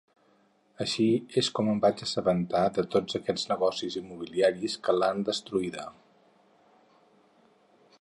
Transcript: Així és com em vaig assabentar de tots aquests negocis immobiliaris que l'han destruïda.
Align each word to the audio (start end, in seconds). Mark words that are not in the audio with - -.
Així 0.85 1.03
és 1.41 1.49
com 1.59 1.69
em 1.73 1.81
vaig 1.83 2.01
assabentar 2.05 2.63
de 2.79 2.87
tots 2.97 3.19
aquests 3.21 3.45
negocis 3.53 4.01
immobiliaris 4.03 4.81
que 4.89 4.99
l'han 4.99 5.25
destruïda. 5.31 5.89